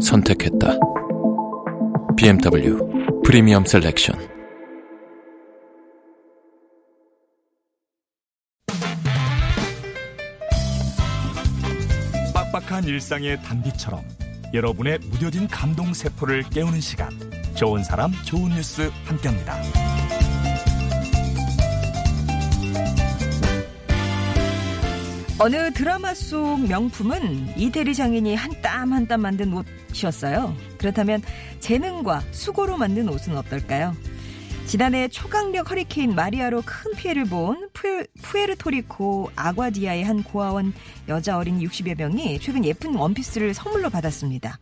선택했다. 0.00 0.78
BMW 2.16 2.78
Premium 3.24 3.64
Selection. 3.64 4.18
빡빡한 12.34 12.84
일상의 12.84 13.40
단비처럼 13.42 14.02
여러분의 14.52 14.98
무뎌진 15.10 15.46
감동 15.46 15.94
세포를 15.94 16.42
깨우는 16.50 16.80
시간 16.80 17.10
좋은 17.54 17.84
사람 17.84 18.12
좋은 18.24 18.50
뉴스 18.50 18.90
함께합니다. 19.04 20.19
어느 25.42 25.72
드라마 25.72 26.12
속 26.12 26.60
명품은 26.68 27.56
이태리 27.56 27.94
장인이 27.94 28.34
한땀 28.34 28.92
한 28.92 29.06
땀 29.06 29.22
만든 29.22 29.54
옷이었어요. 29.54 30.54
그렇다면 30.76 31.22
재능과 31.60 32.20
수고로 32.30 32.76
만든 32.76 33.08
옷은 33.08 33.34
어떨까요? 33.38 33.96
지난해 34.66 35.08
초강력 35.08 35.70
허리케인 35.70 36.14
마리아로 36.14 36.62
큰 36.66 36.92
피해를 36.94 37.24
본 37.24 37.70
푸에, 37.72 38.04
푸에르토리코 38.20 39.30
아과디야의 39.34 40.04
한 40.04 40.22
고아원 40.22 40.74
여자 41.08 41.38
어린이 41.38 41.66
60여 41.66 41.96
명이 41.96 42.38
최근 42.40 42.62
예쁜 42.66 42.94
원피스를 42.94 43.54
선물로 43.54 43.88
받았습니다. 43.88 44.58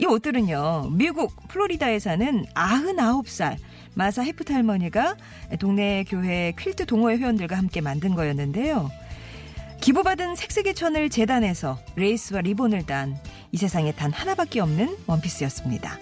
이 0.00 0.04
옷들은요, 0.04 0.90
미국 0.94 1.46
플로리다에 1.46 2.00
사는 2.00 2.44
99살 2.54 3.56
마사 3.94 4.22
헤프트 4.22 4.52
할머니가 4.52 5.14
동네 5.60 6.04
교회 6.08 6.52
퀼트 6.56 6.86
동호회 6.86 7.18
회원들과 7.18 7.56
함께 7.56 7.80
만든 7.80 8.16
거였는데요. 8.16 8.90
기부받은 9.80 10.36
색색의 10.36 10.74
천을 10.74 11.08
재단해서 11.08 11.78
레이스와 11.96 12.40
리본을 12.42 12.86
단 12.86 13.16
이 13.52 13.56
세상에 13.56 13.92
단 13.92 14.12
하나밖에 14.12 14.60
없는 14.60 14.96
원피스였습니다. 15.06 15.98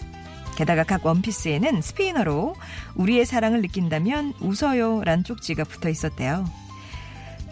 게다가 0.56 0.84
각 0.84 1.04
원피스에는 1.04 1.80
스페인어로 1.82 2.54
우리의 2.94 3.26
사랑을 3.26 3.60
느낀다면 3.60 4.32
웃어요 4.40 5.02
란 5.04 5.22
쪽지가 5.22 5.64
붙어 5.64 5.88
있었대요. 5.88 6.44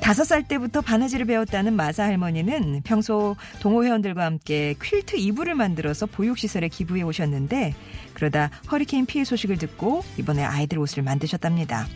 다섯 0.01 0.25
살 0.25 0.43
때부터 0.43 0.81
바느질을 0.81 1.25
배웠다는 1.27 1.75
마사 1.75 2.05
할머니는 2.05 2.83
평소 2.85 3.37
동호회원들과 3.61 4.25
함께 4.25 4.75
퀼트 4.79 5.17
이불을 5.17 5.55
만들어서 5.55 6.07
보육시설에 6.07 6.69
기부해 6.69 7.03
오셨는데 7.03 7.75
그러다 8.13 8.51
허리케인 8.71 9.07
피해 9.07 9.25
소식을 9.25 9.57
듣고 9.59 10.03
이번에 10.19 10.43
아이들 10.43 10.79
옷을 10.79 11.03
만드셨답니다. 11.03 11.87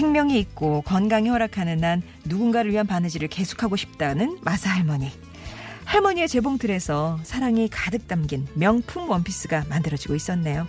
생명이 0.00 0.38
있고 0.38 0.80
건강이 0.86 1.28
허락하는 1.28 1.84
한 1.84 2.02
누군가를 2.24 2.70
위한 2.70 2.86
바느질을 2.86 3.28
계속하고 3.28 3.76
싶다는 3.76 4.38
마사 4.40 4.70
할머니. 4.70 5.10
할머니의 5.84 6.26
재봉틀에서 6.26 7.20
사랑이 7.22 7.68
가득 7.68 8.08
담긴 8.08 8.46
명품 8.54 9.10
원피스가 9.10 9.66
만들어지고 9.68 10.14
있었네요. 10.14 10.66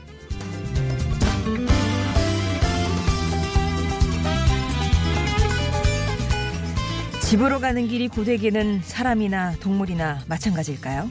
집으로 7.22 7.61
가는 7.61 7.88
길이 7.88 8.10
고되기는 8.10 8.82
사람이나 8.84 9.54
동물이나 9.61 10.26
마찬가지일까요? 10.28 11.10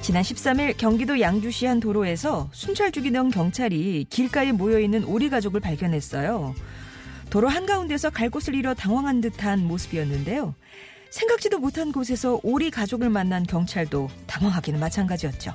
지난 0.00 0.22
13일 0.22 0.76
경기도 0.76 1.20
양주시 1.20 1.66
한 1.66 1.80
도로에서 1.80 2.50
순찰 2.52 2.92
중이던 2.92 3.30
경찰이 3.30 4.06
길가에 4.08 4.52
모여있는 4.52 5.02
오리 5.02 5.28
가족을 5.28 5.58
발견했어요. 5.58 6.54
도로 7.30 7.48
한가운데서 7.48 8.10
갈 8.10 8.30
곳을 8.30 8.54
잃어 8.54 8.74
당황한 8.74 9.20
듯한 9.20 9.64
모습이었는데요. 9.66 10.54
생각지도 11.10 11.58
못한 11.58 11.92
곳에서 11.92 12.40
오리 12.42 12.70
가족을 12.70 13.10
만난 13.10 13.44
경찰도 13.44 14.08
당황하기는 14.26 14.80
마찬가지였죠. 14.80 15.52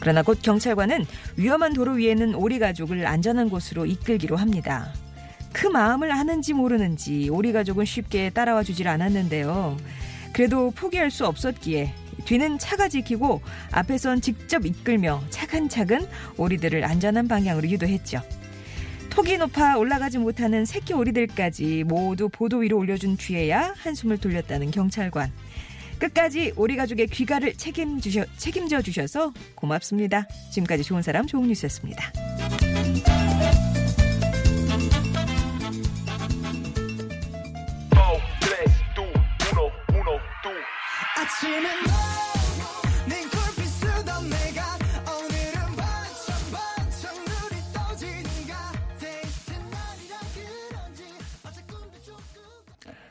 그러나 0.00 0.22
곧 0.22 0.38
경찰관은 0.42 1.04
위험한 1.36 1.74
도로 1.74 1.92
위에는 1.92 2.34
오리 2.34 2.58
가족을 2.58 3.06
안전한 3.06 3.50
곳으로 3.50 3.86
이끌기로 3.86 4.36
합니다. 4.36 4.92
그 5.52 5.66
마음을 5.66 6.10
아는지 6.12 6.54
모르는지 6.54 7.28
오리 7.30 7.52
가족은 7.52 7.84
쉽게 7.84 8.30
따라와 8.30 8.62
주질 8.62 8.88
않았는데요. 8.88 9.76
그래도 10.32 10.70
포기할 10.70 11.10
수 11.10 11.26
없었기에 11.26 11.92
뒤는 12.24 12.58
차가 12.58 12.88
지키고 12.88 13.40
앞에선 13.72 14.20
직접 14.20 14.64
이끌며 14.64 15.22
차근차근 15.30 16.06
오리들을 16.36 16.84
안전한 16.84 17.28
방향으로 17.28 17.68
유도했죠. 17.68 18.22
톡이 19.10 19.36
높아 19.36 19.76
올라가지 19.76 20.18
못하는 20.18 20.64
새끼 20.64 20.94
오리들까지 20.94 21.84
모두 21.84 22.28
보도 22.28 22.58
위로 22.58 22.78
올려준 22.78 23.16
뒤에야 23.16 23.74
한숨을 23.76 24.18
돌렸다는 24.18 24.70
경찰관. 24.70 25.30
끝까지 25.98 26.54
오리 26.56 26.76
가족의 26.76 27.08
귀가를 27.08 27.54
책임주셔, 27.54 28.24
책임져 28.38 28.80
주셔서 28.80 29.32
고맙습니다. 29.54 30.26
지금까지 30.50 30.82
좋은 30.82 31.02
사람 31.02 31.26
좋은 31.26 31.46
뉴스였습니다. 31.48 32.10
아침엔 41.16 41.64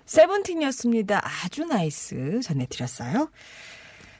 세븐틴이었습니다. 0.10 1.22
아주 1.24 1.66
NICE 1.66 2.40
전해드렸어요. 2.42 3.30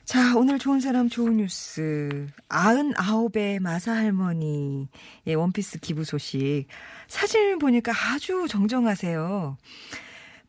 자, 0.04 0.36
오늘 0.36 0.60
좋은 0.60 0.78
사람 0.78 1.08
좋은 1.08 1.38
뉴스. 1.38 2.28
99세 2.48 3.58
마사 3.58 3.92
할머니의 3.94 4.86
원피스 5.34 5.80
기부 5.80 6.04
소식. 6.04 6.66
사진을 7.08 7.58
보니까 7.58 7.92
아주 7.92 8.46
정정하세요. 8.48 9.56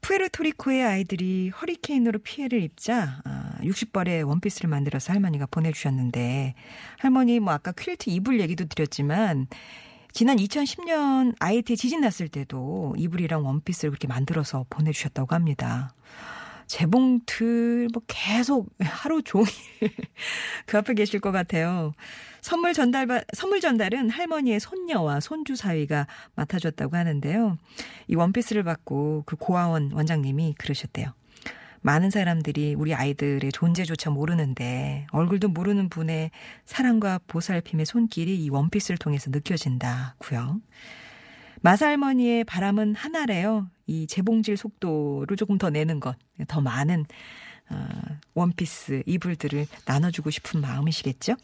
푸에르토리코의 0.02 0.84
아이들이 0.84 1.50
허리케인으로 1.50 2.20
피해를 2.20 2.62
입자 2.62 3.24
60벌의 3.62 4.28
원피스를 4.28 4.70
만들어서 4.70 5.12
할머니가 5.14 5.48
보내주셨는데 5.50 6.54
할머니 7.00 7.40
뭐 7.40 7.54
아까 7.54 7.72
퀼트 7.72 8.12
이불 8.12 8.40
얘기도 8.42 8.66
드렸지만 8.66 9.48
지난 10.14 10.38
2010년 10.38 11.36
아이티 11.40 11.78
지진 11.78 12.02
났을 12.02 12.28
때도 12.28 12.96
이불이랑 12.98 13.46
원피스를 13.46 13.92
그렇게 13.92 14.08
만들어서 14.08 14.66
보내주셨다고 14.70 15.34
합니다. 15.34 15.94
재봉틀 16.68 17.90
뭐 17.94 18.02
계속 18.08 18.70
하루 18.80 19.22
종일 19.22 19.48
그 20.66 20.78
앞에 20.78 20.94
계실 20.94 21.20
것 21.20 21.32
같아요. 21.32 21.94
선물 22.42 22.74
전달 22.74 23.08
선물 23.34 23.60
전달은 23.60 24.10
할머니의 24.10 24.60
손녀와 24.60 25.20
손주 25.20 25.56
사위가 25.56 26.08
맡아줬다고 26.36 26.96
하는데요. 26.96 27.58
이 28.08 28.16
원피스를 28.16 28.64
받고 28.64 29.24
그 29.26 29.36
고아원 29.36 29.92
원장님이 29.92 30.56
그러셨대요. 30.58 31.14
많은 31.82 32.10
사람들이 32.10 32.76
우리 32.76 32.94
아이들의 32.94 33.52
존재조차 33.52 34.10
모르는데 34.10 35.08
얼굴도 35.12 35.50
모르는 35.50 35.90
분의 35.90 36.32
사랑과 36.66 37.20
보살핌의 37.28 37.86
손길이 37.86 38.44
이 38.44 38.50
원피스를 38.50 38.98
통해서 38.98 39.30
느껴진다고요. 39.32 40.62
마사 41.62 41.88
할머니의 41.88 42.44
바람은 42.44 42.96
하나래요. 42.96 43.70
이 43.88 44.08
재봉질 44.08 44.58
속도를 44.58 45.38
조금 45.38 45.58
더 45.58 45.70
내는 45.70 46.00
것, 46.00 46.16
더 46.48 46.62
많은 46.62 47.06
어, 47.70 47.88
원피스 48.34 49.04
이불들을 49.06 49.66
나눠주고 49.86 50.30
싶은 50.30 50.62
마음이시겠죠? 50.62 51.36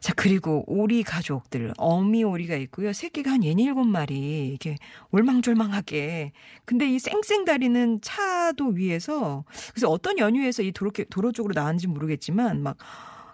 자, 0.00 0.12
그리고 0.14 0.64
오리 0.66 1.02
가족들, 1.02 1.72
어미 1.76 2.24
오리가 2.24 2.56
있고요. 2.56 2.92
새끼가 2.92 3.32
한 3.32 3.40
67마리, 3.40 4.48
이렇게 4.48 4.76
올망졸망하게. 5.10 6.32
근데 6.64 6.88
이 6.88 6.98
쌩쌩다리는 6.98 8.00
차도 8.02 8.68
위에서, 8.68 9.44
그래서 9.72 9.88
어떤 9.88 10.18
연유에서 10.18 10.62
이 10.62 10.72
도로, 10.72 10.92
도로 11.10 11.32
쪽으로 11.32 11.52
나왔는지 11.54 11.86
모르겠지만, 11.88 12.62
막, 12.62 12.76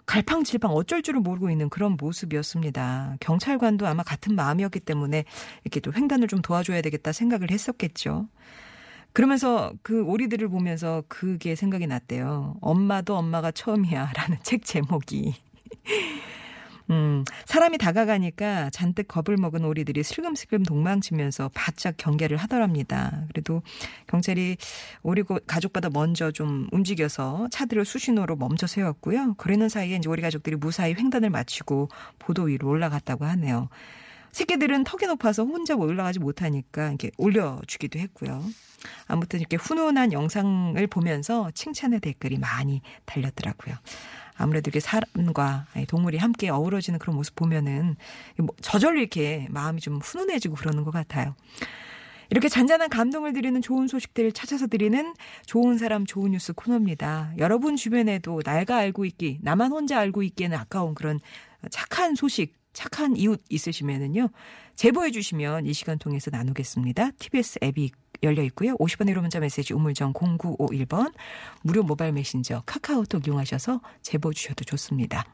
갈팡질팡 0.05 0.71
어쩔 0.71 1.01
줄을 1.01 1.19
모르고 1.19 1.49
있는 1.49 1.69
그런 1.69 1.97
모습이었습니다. 1.99 3.17
경찰관도 3.19 3.87
아마 3.87 4.03
같은 4.03 4.35
마음이었기 4.35 4.81
때문에 4.81 5.25
이렇게 5.63 5.79
또 5.79 5.91
횡단을 5.91 6.27
좀 6.27 6.43
도와줘야 6.43 6.81
되겠다 6.81 7.11
생각을 7.11 7.49
했었겠죠. 7.49 8.27
그러면서 9.13 9.73
그 9.81 10.03
오리들을 10.03 10.47
보면서 10.49 11.03
그게 11.07 11.55
생각이 11.55 11.87
났대요. 11.87 12.57
엄마도 12.61 13.15
엄마가 13.15 13.51
처음이야 13.51 14.11
라는 14.13 14.37
책 14.43 14.63
제목이. 14.65 15.33
음, 16.91 17.23
사람이 17.45 17.77
다가가니까 17.79 18.69
잔뜩 18.69 19.07
겁을 19.07 19.37
먹은 19.37 19.65
오리들이 19.65 20.03
슬금슬금 20.03 20.63
동망치면서 20.63 21.49
바짝 21.53 21.95
경계를 21.97 22.37
하더랍니다. 22.37 23.23
그래도 23.29 23.63
경찰이 24.07 24.57
오리 25.01 25.23
고- 25.23 25.39
가족보다 25.47 25.89
먼저 25.89 26.31
좀 26.31 26.67
움직여서 26.71 27.47
차들을 27.51 27.85
수신호로 27.85 28.35
멈춰 28.35 28.67
세웠고요. 28.67 29.33
그러는 29.35 29.67
사이에 29.67 29.95
이제 29.95 30.07
오리 30.09 30.21
가족들이 30.21 30.55
무사히 30.57 30.93
횡단을 30.93 31.31
마치고 31.31 31.89
보도 32.19 32.43
위로 32.43 32.69
올라갔다고 32.69 33.25
하네요. 33.25 33.69
새끼들은 34.31 34.83
턱이 34.83 35.07
높아서 35.07 35.43
혼자 35.45 35.75
올라가지 35.75 36.19
못하니까 36.19 36.89
이렇게 36.89 37.09
올려주기도 37.17 37.97
했고요. 37.99 38.43
아무튼 39.07 39.39
이렇게 39.39 39.55
훈훈한 39.55 40.11
영상을 40.11 40.85
보면서 40.87 41.49
칭찬의 41.55 42.01
댓글이 42.01 42.37
많이 42.37 42.81
달렸더라고요. 43.05 43.75
아무래도 44.37 44.69
이렇게 44.69 44.79
사람과 44.79 45.67
동물이 45.87 46.17
함께 46.17 46.49
어우러지는 46.49 46.99
그런 46.99 47.15
모습 47.15 47.35
보면은 47.35 47.95
뭐 48.37 48.47
저절로 48.61 48.99
이렇게 48.99 49.47
마음이 49.49 49.81
좀 49.81 49.97
훈훈해지고 49.97 50.55
그러는 50.55 50.83
것 50.83 50.91
같아요. 50.91 51.35
이렇게 52.29 52.49
잔잔한 52.49 52.89
감동을 52.89 53.33
드리는 53.33 53.61
좋은 53.61 53.87
소식들을 53.87 54.31
찾아서 54.31 54.67
드리는 54.67 55.13
좋은 55.45 55.77
사람 55.77 56.05
좋은 56.05 56.31
뉴스 56.31 56.53
코너입니다. 56.53 57.33
여러분 57.37 57.75
주변에도 57.75 58.41
날가 58.43 58.77
알고 58.77 59.05
있기, 59.05 59.39
나만 59.41 59.71
혼자 59.71 59.99
알고 59.99 60.23
있기에는 60.23 60.57
아까운 60.57 60.95
그런 60.95 61.19
착한 61.69 62.15
소식, 62.15 62.55
착한 62.73 63.15
이웃 63.15 63.41
있으시면은요. 63.49 64.29
제보해 64.75 65.11
주시면 65.11 65.65
이 65.65 65.73
시간 65.73 65.97
통해서 65.97 66.31
나누겠습니다. 66.31 67.11
TBS 67.19 67.59
앱이 67.63 67.91
열려 68.25 68.43
있고요. 68.43 68.75
50원의 68.77 69.15
1호 69.15 69.21
문자 69.21 69.39
메시지 69.39 69.73
우물정 69.73 70.13
0951번 70.13 71.13
무료 71.61 71.83
모바일 71.83 72.11
메신저 72.13 72.63
카카오톡 72.65 73.27
이용하셔서 73.27 73.81
제보 74.01 74.33
주셔도 74.33 74.63
좋습니다. 74.65 75.25